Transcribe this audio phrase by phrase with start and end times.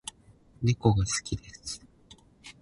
[0.63, 1.79] 猫が好きです